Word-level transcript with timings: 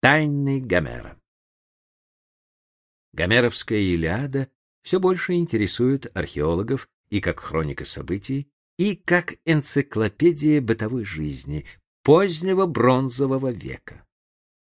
Тайны 0.00 0.60
Гомера. 0.60 1.20
Гомеровская 3.12 3.80
Илиада 3.80 4.48
все 4.84 5.00
больше 5.00 5.32
интересует 5.32 6.16
археологов 6.16 6.88
и 7.10 7.20
как 7.20 7.40
хроника 7.40 7.84
событий, 7.84 8.48
и 8.76 8.94
как 8.94 9.34
энциклопедия 9.44 10.60
бытовой 10.60 11.04
жизни 11.04 11.66
позднего 12.04 12.66
бронзового 12.66 13.50
века. 13.50 14.06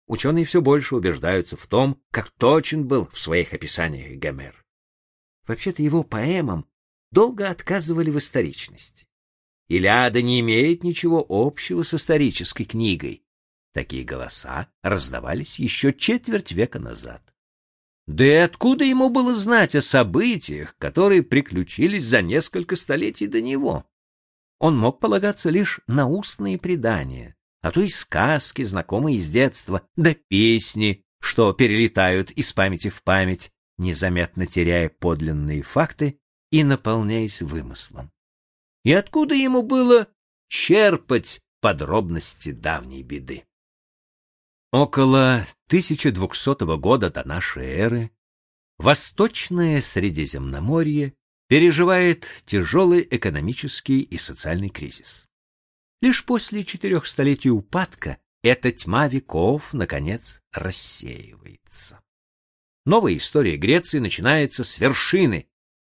Ученые 0.06 0.44
все 0.44 0.60
больше 0.60 0.94
убеждаются 0.94 1.56
в 1.56 1.66
том, 1.66 2.00
как 2.12 2.30
точен 2.30 2.86
был 2.86 3.08
в 3.08 3.18
своих 3.18 3.52
описаниях 3.54 4.16
Гомер. 4.20 4.64
Вообще-то 5.48 5.82
его 5.82 6.04
поэмам 6.04 6.64
долго 7.10 7.50
отказывали 7.50 8.12
в 8.12 8.18
историчности. 8.18 9.08
Илиада 9.66 10.22
не 10.22 10.38
имеет 10.38 10.84
ничего 10.84 11.26
общего 11.28 11.82
с 11.82 11.92
исторической 11.92 12.64
книгой. 12.64 13.23
Такие 13.74 14.04
голоса 14.04 14.68
раздавались 14.84 15.58
еще 15.58 15.92
четверть 15.92 16.52
века 16.52 16.78
назад. 16.78 17.34
Да 18.06 18.24
и 18.24 18.34
откуда 18.34 18.84
ему 18.84 19.10
было 19.10 19.34
знать 19.34 19.74
о 19.74 19.82
событиях, 19.82 20.76
которые 20.78 21.24
приключились 21.24 22.04
за 22.04 22.22
несколько 22.22 22.76
столетий 22.76 23.26
до 23.26 23.40
него? 23.40 23.84
Он 24.60 24.78
мог 24.78 25.00
полагаться 25.00 25.50
лишь 25.50 25.80
на 25.88 26.06
устные 26.06 26.56
предания, 26.56 27.34
а 27.62 27.72
то 27.72 27.80
и 27.80 27.88
сказки, 27.88 28.62
знакомые 28.62 29.18
с 29.18 29.28
детства, 29.28 29.82
да 29.96 30.14
песни, 30.28 31.04
что 31.20 31.52
перелетают 31.52 32.30
из 32.30 32.52
памяти 32.52 32.90
в 32.90 33.02
память, 33.02 33.50
незаметно 33.76 34.46
теряя 34.46 34.88
подлинные 34.88 35.62
факты 35.62 36.20
и 36.52 36.62
наполняясь 36.62 37.42
вымыслом. 37.42 38.12
И 38.84 38.92
откуда 38.92 39.34
ему 39.34 39.62
было 39.62 40.06
черпать 40.46 41.40
подробности 41.60 42.52
давней 42.52 43.02
беды? 43.02 43.44
Около 44.74 45.46
1200 45.68 46.76
года 46.78 47.08
до 47.08 47.22
нашей 47.22 47.64
эры 47.64 48.10
Восточное 48.76 49.80
Средиземноморье 49.80 51.14
переживает 51.46 52.26
тяжелый 52.44 53.06
экономический 53.08 54.00
и 54.00 54.18
социальный 54.18 54.70
кризис. 54.70 55.28
Лишь 56.02 56.24
после 56.24 56.64
четырех 56.64 57.06
столетий 57.06 57.50
упадка 57.50 58.18
эта 58.42 58.72
тьма 58.72 59.06
веков, 59.06 59.74
наконец, 59.74 60.42
рассеивается. 60.52 62.00
Новая 62.84 63.16
история 63.16 63.56
Греции 63.56 64.00
начинается 64.00 64.64
с 64.64 64.80
вершины, 64.80 65.46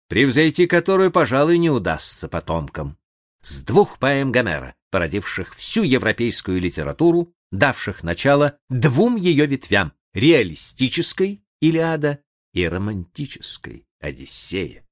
превзойти 0.09 0.67
которую, 0.67 1.09
пожалуй, 1.09 1.57
не 1.57 1.71
удастся 1.71 2.27
потомкам. 2.27 2.99
С 3.41 3.63
двух 3.63 3.97
поэм 3.97 4.31
Гомера, 4.31 4.75
породивших 4.91 5.55
всю 5.55 5.81
европейскую 5.81 6.61
литературу, 6.61 7.34
давших 7.57 8.03
начало 8.03 8.57
двум 8.69 9.15
ее 9.15 9.45
ветвям— 9.45 9.93
реалистической 10.13 11.43
Илиада 11.61 12.21
и 12.53 12.67
романтической 12.67 13.87
Одиссея. 13.99 14.85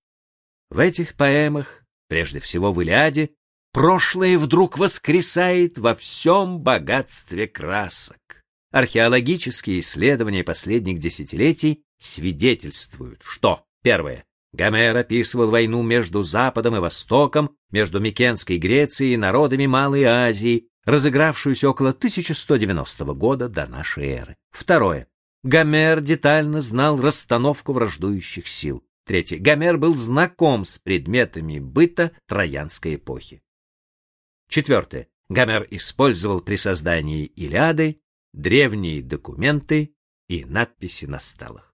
В 0.69 0.79
этих 0.79 1.15
поэмах, 1.15 1.83
прежде 2.07 2.39
всего 2.39 2.73
в 2.73 2.81
Илиаде, 2.81 3.31
прошлое 3.71 4.37
вдруг 4.37 4.77
воскресает 4.77 5.77
во 5.77 5.95
всем 5.95 6.59
богатстве 6.59 7.47
красок. 7.47 8.43
Археологические 8.71 9.81
исследования 9.81 10.43
последних 10.43 10.97
десятилетий 10.97 11.83
свидетельствуют, 11.99 13.21
что, 13.23 13.65
первое, 13.83 14.25
Гомер 14.51 14.95
описывал 14.97 15.49
войну 15.49 15.81
между 15.81 16.21
Западом 16.21 16.75
и 16.75 16.79
Востоком, 16.79 17.55
между 17.71 17.99
Микенской 17.99 18.57
Грецией 18.57 19.13
и 19.13 19.17
народами 19.17 19.65
Малой 19.65 20.03
Азии, 20.03 20.69
разыгравшуюся 20.85 21.69
около 21.69 21.89
1190 21.89 23.05
года 23.13 23.49
до 23.49 23.65
нашей 23.67 24.07
эры. 24.07 24.37
Второе. 24.51 25.07
Гомер 25.43 26.01
детально 26.01 26.61
знал 26.61 26.99
расстановку 26.99 27.73
враждующих 27.73 28.47
сил. 28.47 28.83
Третье. 29.05 29.37
Гомер 29.37 29.77
был 29.77 29.95
знаком 29.95 30.63
с 30.63 30.79
предметами 30.79 31.59
быта 31.59 32.11
троянской 32.27 32.95
эпохи. 32.95 33.41
Четвертое. 34.49 35.09
Гомер 35.29 35.67
использовал 35.71 36.41
при 36.41 36.55
создании 36.55 37.25
Илиады 37.25 37.99
древние 38.33 39.01
документы 39.01 39.95
и 40.27 40.45
надписи 40.45 41.05
на 41.05 41.19
стелах. 41.19 41.73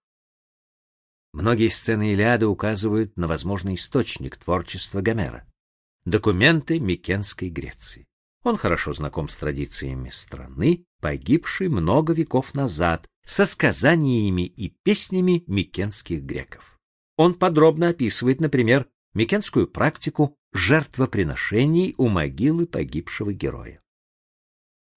Многие 1.31 1.69
сцены 1.69 2.13
Илиады 2.13 2.47
указывают 2.47 3.15
на 3.15 3.27
возможный 3.27 3.75
источник 3.75 4.37
творчества 4.37 5.01
Гомера— 5.01 5.47
документы 6.05 6.79
Микенской 6.79 7.49
Греции. 7.49 8.08
Он 8.43 8.57
хорошо 8.57 8.93
знаком 8.93 9.27
с 9.27 9.37
традициями 9.37 10.09
страны, 10.09 10.85
погибшей 11.01 11.67
много 11.67 12.13
веков 12.13 12.53
назад, 12.53 13.07
со 13.25 13.45
сказаниями 13.45 14.45
и 14.45 14.69
песнями 14.83 15.43
микенских 15.47 16.23
греков. 16.23 16.79
Он 17.17 17.35
подробно 17.35 17.89
описывает, 17.89 18.39
например, 18.39 18.87
микенскую 19.13 19.67
практику 19.67 20.37
жертвоприношений 20.53 21.93
у 21.97 22.07
могилы 22.07 22.65
погибшего 22.65 23.33
героя. 23.33 23.81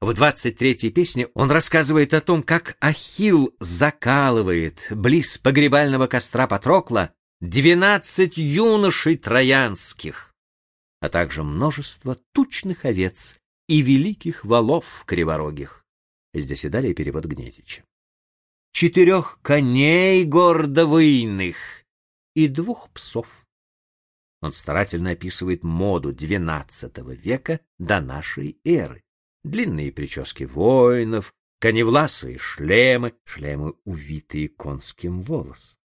В 0.00 0.10
23-й 0.10 0.90
песне 0.90 1.28
он 1.34 1.50
рассказывает 1.50 2.14
о 2.14 2.20
том, 2.20 2.42
как 2.42 2.76
Ахилл 2.80 3.54
закалывает 3.60 4.86
близ 4.90 5.38
погребального 5.38 6.06
костра 6.06 6.46
Патрокла 6.46 7.12
двенадцать 7.40 8.36
юношей 8.36 9.16
троянских, 9.16 10.31
а 11.02 11.08
также 11.08 11.42
множество 11.42 12.14
тучных 12.32 12.84
овец 12.84 13.40
и 13.66 13.82
великих 13.82 14.44
валов 14.44 15.02
криворогих. 15.04 15.84
Здесь 16.32 16.64
и 16.64 16.68
далее 16.68 16.94
перевод 16.94 17.24
Гнетича. 17.24 17.82
Четырех 18.70 19.40
коней 19.42 20.24
гордовыйных 20.24 21.56
и 22.34 22.46
двух 22.46 22.88
псов. 22.90 23.44
Он 24.40 24.52
старательно 24.52 25.10
описывает 25.10 25.64
моду 25.64 26.12
XII 26.12 27.16
века 27.16 27.58
до 27.78 28.00
нашей 28.00 28.60
эры 28.64 29.02
длинные 29.42 29.90
прически 29.90 30.44
воинов, 30.44 31.34
коневласые 31.58 32.38
шлемы, 32.38 33.14
шлемы, 33.24 33.74
увитые 33.84 34.48
конским 34.48 35.20
волосом. 35.22 35.81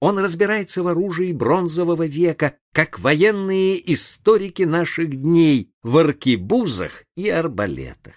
Он 0.00 0.18
разбирается 0.18 0.82
в 0.82 0.88
оружии 0.88 1.32
бронзового 1.32 2.06
века, 2.06 2.56
как 2.72 2.98
военные 2.98 3.92
историки 3.92 4.62
наших 4.62 5.14
дней, 5.14 5.72
в 5.82 5.98
аркебузах 5.98 7.04
и 7.16 7.28
арбалетах. 7.28 8.14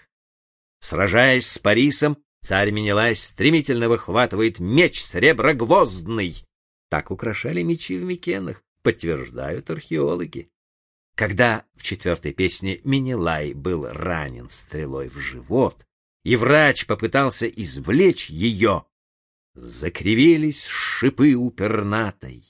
Сражаясь 0.80 1.46
с 1.46 1.58
Парисом, 1.58 2.16
царь 2.40 2.70
Менелай 2.70 3.14
стремительно 3.14 3.90
выхватывает 3.90 4.60
меч 4.60 5.04
среброгвоздный. 5.04 6.44
Так 6.88 7.10
украшали 7.10 7.62
мечи 7.62 7.98
в 7.98 8.04
Микенах, 8.04 8.62
подтверждают 8.82 9.68
археологи. 9.68 10.48
Когда 11.14 11.64
в 11.74 11.82
четвертой 11.82 12.32
песне 12.32 12.80
Минилай 12.84 13.52
был 13.52 13.86
ранен 13.86 14.48
стрелой 14.48 15.08
в 15.08 15.18
живот, 15.18 15.86
и 16.24 16.36
врач 16.36 16.86
попытался 16.86 17.46
извлечь 17.46 18.30
ее, 18.30 18.86
закривились 19.54 20.64
шипы 20.64 21.34
у 21.34 21.50
пернатой. 21.50 22.44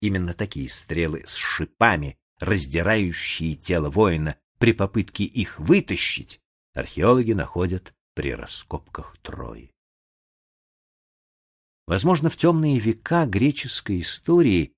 Именно 0.00 0.34
такие 0.34 0.68
стрелы 0.68 1.24
с 1.26 1.34
шипами, 1.34 2.18
раздирающие 2.38 3.54
тело 3.54 3.90
воина, 3.90 4.36
при 4.58 4.72
попытке 4.72 5.24
их 5.24 5.58
вытащить, 5.58 6.40
археологи 6.74 7.32
находят 7.32 7.94
при 8.14 8.34
раскопках 8.34 9.16
Трои. 9.22 9.70
Возможно, 11.86 12.30
в 12.30 12.36
темные 12.36 12.78
века 12.78 13.26
греческой 13.26 14.00
истории 14.00 14.72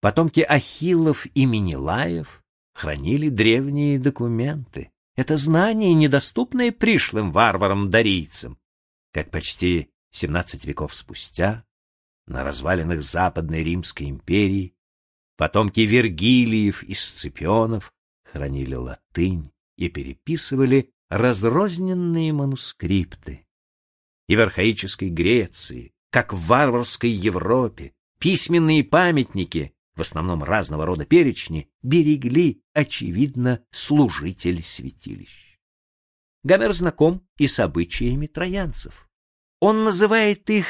потомки 0.00 0.40
Ахиллов 0.40 1.26
и 1.34 1.44
Менелаев 1.44 2.42
хранили 2.72 3.28
древние 3.28 3.98
документы. 3.98 4.90
Это 5.16 5.36
знание, 5.36 5.92
недоступное 5.92 6.72
пришлым 6.72 7.32
варварам-дарийцам. 7.32 8.58
Как 9.12 9.30
почти 9.30 9.93
17 10.14 10.64
веков 10.64 10.94
спустя, 10.94 11.64
на 12.26 12.44
развалинах 12.44 13.02
Западной 13.02 13.64
Римской 13.64 14.08
империи, 14.08 14.74
потомки 15.36 15.80
Вергилиев 15.80 16.84
и 16.84 16.94
Сципионов 16.94 17.92
хранили 18.24 18.74
латынь 18.74 19.52
и 19.76 19.88
переписывали 19.88 20.92
разрозненные 21.10 22.32
манускрипты. 22.32 23.46
И 24.28 24.36
в 24.36 24.40
архаической 24.40 25.10
Греции, 25.10 25.92
как 26.10 26.32
в 26.32 26.46
варварской 26.46 27.10
Европе, 27.10 27.92
письменные 28.20 28.84
памятники 28.84 29.74
в 29.96 30.00
основном 30.00 30.44
разного 30.44 30.86
рода 30.86 31.04
перечни, 31.04 31.68
берегли, 31.82 32.62
очевидно, 32.72 33.64
служители 33.72 34.60
святилищ. 34.60 35.58
Гомер 36.44 36.72
знаком 36.72 37.26
и 37.36 37.46
с 37.46 37.58
обычаями 37.58 38.26
троянцев. 38.26 39.03
Он 39.66 39.82
называет 39.82 40.50
их 40.50 40.66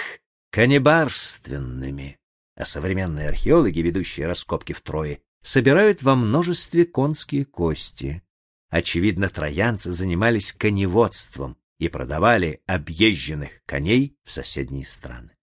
каннибарственными, 0.53 2.17
а 2.55 2.65
современные 2.65 3.29
археологи, 3.29 3.81
ведущие 3.81 4.29
раскопки 4.29 4.73
в 4.73 4.83
Трое, 4.83 5.21
собирают 5.43 6.05
во 6.05 6.15
множестве 6.15 6.85
конские 6.85 7.45
кости. 7.45 8.23
Очевидно, 8.71 9.29
троянцы 9.31 9.91
занимались 9.91 10.53
коневодством, 10.53 11.59
и 11.81 11.89
продавали 11.89 12.63
объезженных 12.67 13.65
коней 13.67 14.17
в 14.23 14.31
соседние 14.31 14.85
страны. 14.85 15.37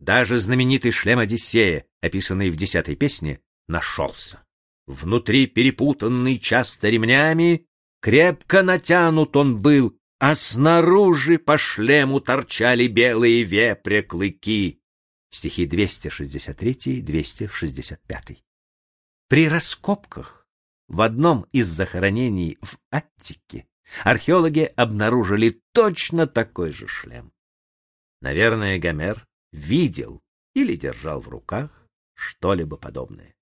Даже 0.00 0.40
знаменитый 0.40 0.90
шлем 0.90 1.20
Одиссея, 1.20 1.86
описанный 2.00 2.50
в 2.50 2.56
десятой 2.56 2.96
песне, 2.96 3.40
нашелся. 3.68 4.44
Внутри 4.88 5.46
перепутанный 5.46 6.40
часто 6.40 6.88
ремнями, 6.88 7.68
крепко 8.00 8.64
натянут 8.64 9.36
он 9.36 9.62
был, 9.62 9.97
а 10.18 10.34
снаружи 10.34 11.38
по 11.38 11.56
шлему 11.56 12.20
торчали 12.20 12.88
белые 12.88 13.44
вепря 13.44 14.02
клыки. 14.02 14.82
Стихи 15.30 15.66
263-265. 15.66 18.38
При 19.28 19.48
раскопках 19.48 20.44
в 20.88 21.00
одном 21.02 21.46
из 21.52 21.68
захоронений 21.68 22.58
в 22.62 22.78
Аттике 22.90 23.68
археологи 24.04 24.72
обнаружили 24.76 25.62
точно 25.72 26.26
такой 26.26 26.72
же 26.72 26.88
шлем. 26.88 27.32
Наверное, 28.20 28.78
Гомер 28.78 29.26
видел 29.52 30.20
или 30.54 30.76
держал 30.76 31.20
в 31.20 31.28
руках 31.28 31.86
что-либо 32.14 32.76
подобное. 32.76 33.34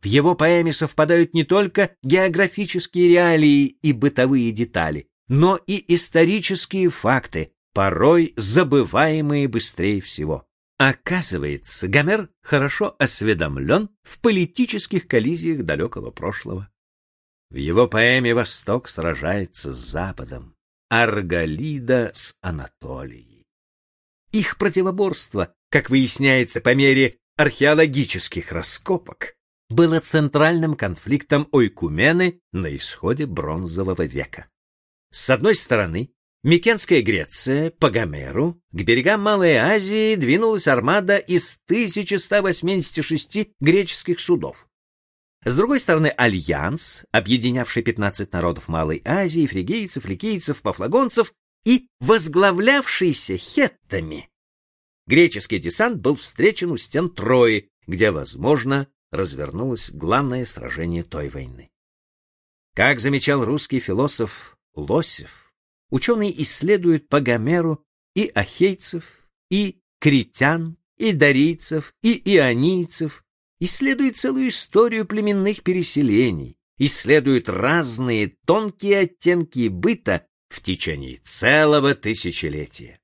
В 0.00 0.06
его 0.06 0.34
поэме 0.34 0.72
совпадают 0.72 1.34
не 1.34 1.44
только 1.44 1.94
географические 2.02 3.08
реалии 3.08 3.66
и 3.66 3.92
бытовые 3.92 4.50
детали, 4.52 5.08
но 5.28 5.56
и 5.56 5.94
исторические 5.94 6.90
факты, 6.90 7.52
порой 7.72 8.34
забываемые 8.36 9.48
быстрее 9.48 10.00
всего. 10.00 10.46
Оказывается, 10.78 11.86
Гомер 11.88 12.30
хорошо 12.42 12.96
осведомлен 12.98 13.90
в 14.02 14.18
политических 14.20 15.06
коллизиях 15.06 15.64
далекого 15.64 16.10
прошлого. 16.10 16.68
В 17.50 17.56
его 17.56 17.86
поэме 17.86 18.34
«Восток 18.34 18.88
сражается 18.88 19.72
с 19.72 19.76
Западом», 19.76 20.56
Арголида 20.88 22.10
с 22.14 22.36
Анатолией. 22.40 23.44
Их 24.32 24.58
противоборство, 24.58 25.54
как 25.70 25.90
выясняется 25.90 26.60
по 26.60 26.74
мере 26.74 27.18
археологических 27.36 28.50
раскопок, 28.50 29.34
было 29.68 30.00
центральным 30.00 30.74
конфликтом 30.74 31.48
Ойкумены 31.52 32.40
на 32.52 32.76
исходе 32.76 33.26
бронзового 33.26 34.04
века. 34.04 34.48
С 35.14 35.30
одной 35.30 35.54
стороны, 35.54 36.10
Микенская 36.42 37.00
Греция 37.00 37.70
по 37.70 37.88
Гомеру 37.88 38.60
к 38.72 38.82
берегам 38.82 39.22
Малой 39.22 39.54
Азии 39.54 40.16
двинулась 40.16 40.66
армада 40.66 41.18
из 41.18 41.60
1186 41.66 43.50
греческих 43.60 44.18
судов. 44.18 44.66
С 45.44 45.54
другой 45.54 45.78
стороны, 45.78 46.08
альянс, 46.08 47.04
объединявший 47.12 47.84
15 47.84 48.32
народов 48.32 48.66
Малой 48.66 49.02
Азии, 49.04 49.46
фригийцев, 49.46 50.04
ликийцев, 50.04 50.62
пафлагонцев 50.62 51.32
и 51.64 51.86
возглавлявшийся 52.00 53.36
хеттами. 53.36 54.28
Греческий 55.06 55.60
десант 55.60 56.00
был 56.00 56.16
встречен 56.16 56.72
у 56.72 56.76
стен 56.76 57.08
Трои, 57.08 57.68
где, 57.86 58.10
возможно, 58.10 58.88
развернулось 59.12 59.92
главное 59.92 60.44
сражение 60.44 61.04
той 61.04 61.28
войны. 61.28 61.70
Как 62.74 62.98
замечал 62.98 63.44
русский 63.44 63.78
философ 63.78 64.53
Лосев, 64.74 65.44
Ученые 65.94 66.42
исследуют 66.42 67.08
по 67.08 67.20
Гомеру 67.20 67.84
и 68.16 68.26
ахейцев, 68.34 69.04
и 69.48 69.80
критян, 70.00 70.76
и 70.96 71.12
дарийцев, 71.12 71.94
и 72.02 72.20
ионийцев, 72.36 73.24
исследуют 73.60 74.16
целую 74.16 74.48
историю 74.48 75.06
племенных 75.06 75.62
переселений, 75.62 76.56
исследуют 76.78 77.48
разные 77.48 78.34
тонкие 78.44 79.02
оттенки 79.02 79.68
быта 79.68 80.26
в 80.48 80.60
течение 80.62 81.18
целого 81.18 81.94
тысячелетия. 81.94 82.98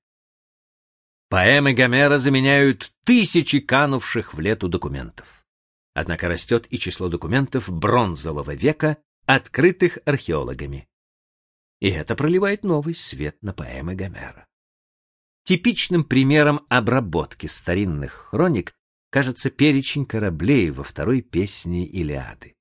Поэмы 1.29 1.75
Гомера 1.75 2.19
заменяют 2.19 2.93
тысячи 3.05 3.61
канувших 3.61 4.35
в 4.35 4.41
лету 4.41 4.67
документов. 4.69 5.47
Однако 5.95 6.27
растет 6.27 6.67
и 6.71 6.77
число 6.77 7.09
документов 7.09 7.71
бронзового 7.71 8.53
века, 8.53 8.97
открытых 9.27 9.99
археологами 10.05 10.89
и 11.81 11.88
это 11.88 12.15
проливает 12.15 12.62
новый 12.62 12.94
свет 12.94 13.37
на 13.43 13.53
поэмы 13.53 13.94
Гомера. 13.94 14.47
Типичным 15.44 16.05
примером 16.05 16.65
обработки 16.69 17.47
старинных 17.47 18.12
хроник 18.12 18.75
кажется 19.11 19.50
перечень 19.50 20.05
кораблей 20.05 20.71
во 20.71 20.85
второй 20.85 21.23
песне 21.23 21.87
Илиады. 21.87 22.55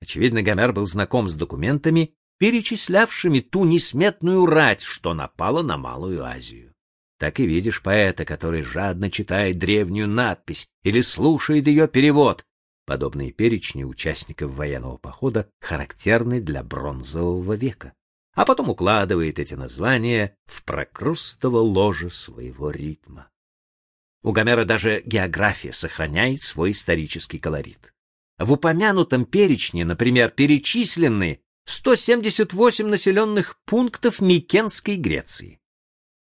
Очевидно, 0.00 0.42
Гомер 0.42 0.72
был 0.72 0.86
знаком 0.86 1.28
с 1.28 1.34
документами, 1.34 2.14
перечислявшими 2.38 3.40
ту 3.40 3.64
несметную 3.64 4.46
рать, 4.46 4.80
что 4.82 5.12
напала 5.12 5.62
на 5.62 5.76
Малую 5.76 6.24
Азию. 6.24 6.72
Так 7.18 7.38
и 7.38 7.46
видишь 7.46 7.82
поэта, 7.82 8.24
который 8.24 8.62
жадно 8.62 9.10
читает 9.10 9.58
древнюю 9.58 10.08
надпись 10.08 10.66
или 10.84 11.02
слушает 11.02 11.66
ее 11.66 11.86
перевод. 11.86 12.46
Подобные 12.86 13.30
перечни 13.30 13.84
участников 13.84 14.52
военного 14.52 14.96
похода 14.96 15.50
характерны 15.60 16.40
для 16.40 16.62
бронзового 16.62 17.52
века 17.52 17.92
а 18.40 18.46
потом 18.46 18.70
укладывает 18.70 19.38
эти 19.38 19.52
названия 19.52 20.34
в 20.46 20.64
прокрустово 20.64 21.58
ложе 21.58 22.10
своего 22.10 22.70
ритма. 22.70 23.28
У 24.22 24.32
Гомера 24.32 24.64
даже 24.64 25.02
география 25.04 25.74
сохраняет 25.74 26.40
свой 26.40 26.70
исторический 26.70 27.38
колорит. 27.38 27.92
В 28.38 28.54
упомянутом 28.54 29.26
перечне, 29.26 29.84
например, 29.84 30.30
перечислены 30.30 31.42
178 31.66 32.86
населенных 32.86 33.58
пунктов 33.66 34.22
Микенской 34.22 34.96
Греции. 34.96 35.60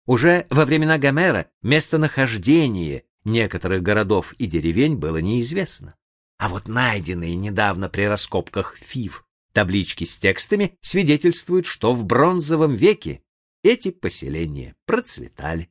Уже 0.08 0.48
во 0.50 0.66
времена 0.66 0.98
Гомера 0.98 1.52
местонахождение 1.62 3.04
некоторых 3.24 3.84
городов 3.84 4.34
и 4.40 4.48
деревень 4.48 4.96
было 4.96 5.18
неизвестно. 5.18 5.94
А 6.40 6.50
вот 6.50 6.68
найденные 6.68 7.36
недавно 7.36 7.88
при 7.88 8.08
раскопках 8.08 8.78
Фив 8.80 9.29
Таблички 9.54 10.04
с 10.04 10.18
текстами 10.18 10.78
свидетельствуют, 10.82 11.66
что 11.66 11.94
в 11.94 12.04
бронзовом 12.06 12.76
веке 12.76 13.22
эти 13.64 13.92
поселения 13.92 14.76
процветали. 14.86 15.70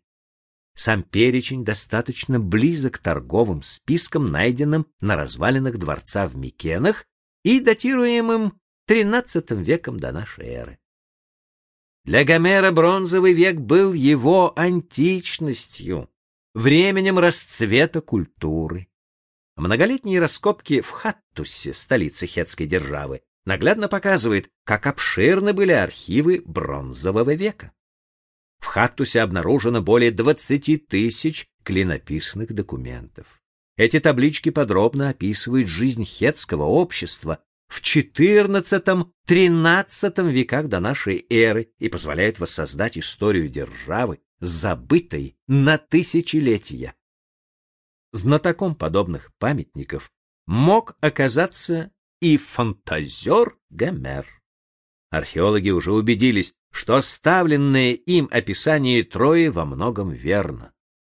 Сам 0.75 1.03
перечень 1.03 1.65
достаточно 1.65 2.39
близок 2.39 2.95
к 2.95 2.99
торговым 2.99 3.63
спискам, 3.63 4.27
найденным 4.27 4.87
на 5.01 5.17
развалинах 5.17 5.77
дворца 5.77 6.29
в 6.29 6.37
Микенах 6.37 7.07
и 7.43 7.61
датируемым 7.61 8.61
XIII 8.89 9.63
веком 9.63 9.99
до 9.99 10.13
нашей 10.13 10.47
эры. 10.47 10.79
Для 12.05 12.25
Гомера 12.25 12.71
бронзовый 12.71 13.33
век 13.33 13.57
был 13.57 13.93
его 13.93 14.59
античностью, 14.59 16.09
временем 16.55 17.19
расцвета 17.19 18.01
культуры. 18.01 18.89
Многолетние 19.57 20.21
раскопки 20.21 20.81
в 20.81 20.91
Хаттусе, 20.91 21.73
столице 21.73 22.27
хетской 22.27 22.67
державы, 22.67 23.23
наглядно 23.49 23.89
показывает, 23.89 24.49
как 24.65 24.87
обширны 24.87 25.53
были 25.55 25.73
архивы 25.73 26.43
бронзового 26.45 27.35
века. 27.35 27.73
В 28.59 28.67
Хаттусе 28.67 29.23
обнаружено 29.23 29.81
более 29.81 30.11
20 30.11 30.87
тысяч 30.87 31.49
клинописных 31.65 32.53
документов. 32.53 33.41
Эти 33.79 34.01
таблички 34.01 34.51
подробно 34.51 35.09
описывают 35.09 35.67
жизнь 35.67 36.05
хетского 36.05 36.65
общества 36.65 37.43
в 37.69 37.81
XIV-XIII 37.81 40.31
веках 40.31 40.69
до 40.69 40.81
нашей 40.81 41.25
эры 41.31 41.71
и 41.79 41.89
позволяют 41.89 42.41
воссоздать 42.41 42.99
историю 42.99 43.49
державы, 43.49 44.21
забытой 44.41 45.39
на 45.47 45.79
тысячелетия. 45.79 46.95
Знатоком 48.13 48.75
подобных 48.75 49.33
памятников 49.39 50.13
мог 50.45 50.99
оказаться 51.01 51.93
и 52.21 52.37
фантазер 52.37 53.57
Гомер. 53.71 54.27
Археологи 55.11 55.71
уже 55.71 55.93
убедились, 55.93 56.53
что 56.71 56.97
оставленное 56.97 57.93
им 57.93 58.29
описание 58.31 59.05
Трои 59.05 59.49
во 59.49 59.65
многом 59.65 60.11
верно. 60.11 60.73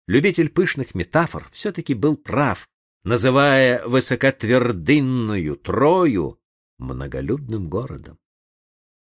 Любитель 0.06 0.48
пышных 0.48 0.94
метафор 0.94 1.48
все-таки 1.52 1.94
был 1.94 2.16
прав, 2.16 2.68
называя 3.04 3.86
высокотвердынную 3.86 5.56
Трою 5.56 6.38
многолюдным 6.78 7.68
городом. 7.68 8.18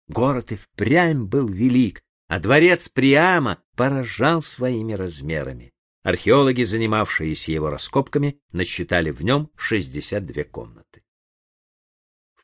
Город 0.08 0.52
и 0.52 0.56
впрямь 0.56 1.26
был 1.26 1.48
велик, 1.48 2.02
а 2.28 2.40
дворец 2.40 2.90
Приама 2.90 3.62
поражал 3.76 4.42
своими 4.42 4.94
размерами. 4.94 5.72
Археологи, 6.04 6.64
занимавшиеся 6.64 7.52
его 7.52 7.70
раскопками, 7.70 8.40
насчитали 8.52 9.12
в 9.12 9.24
нем 9.24 9.52
62 9.58 10.46
комнаты 10.46 11.04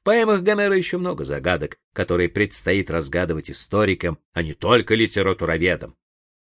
поэмах 0.06 0.44
Гомера 0.44 0.78
еще 0.78 0.98
много 0.98 1.26
загадок, 1.26 1.78
которые 1.92 2.30
предстоит 2.30 2.90
разгадывать 2.90 3.52
историкам, 3.52 4.20
а 4.34 4.44
не 4.44 4.54
только 4.54 4.96
литературоведам. 4.96 5.98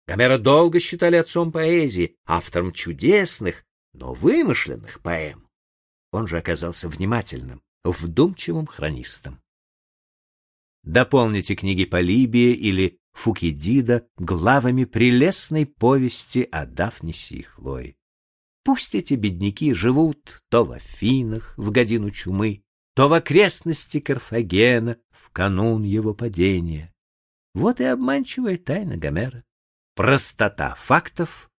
Гомера 0.05 0.37
долго 0.37 0.79
считали 0.79 1.15
отцом 1.15 1.51
поэзии, 1.51 2.17
автором 2.25 2.73
чудесных, 2.73 3.65
но 3.93 4.13
вымышленных 4.13 5.01
поэм. 5.01 5.47
Он 6.11 6.27
же 6.27 6.37
оказался 6.37 6.89
внимательным, 6.89 7.63
вдумчивым 7.83 8.67
хронистом. 8.67 9.41
Дополните 10.83 11.55
книги 11.55 11.85
Полибия 11.85 12.53
или 12.53 12.99
Фукидида 13.13 14.07
главами 14.17 14.85
прелестной 14.85 15.65
повести 15.65 16.47
о 16.51 16.65
Дафнисе 16.65 17.37
и. 17.37 17.97
Пусть 18.63 18.95
эти 18.95 19.13
бедняки 19.13 19.73
живут 19.73 20.43
то 20.49 20.65
в 20.65 20.71
Афинах 20.73 21.53
в 21.57 21.71
годину 21.71 22.11
чумы, 22.11 22.63
то 22.97 23.07
в 23.07 23.13
окрестности 23.13 23.99
Карфагена 23.99 24.97
в 25.11 25.29
канун 25.29 25.83
его 25.83 26.15
падения. 26.15 26.91
Вот 27.53 27.79
и 27.79 27.83
обманчивая 27.83 28.57
тайна 28.57 28.97
Гомера. 28.97 29.43
Простота 29.93 30.73
фактов, 30.73 31.51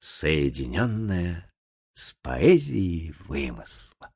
соединенная 0.00 1.48
с 1.92 2.14
поэзией 2.14 3.14
вымысла. 3.20 4.12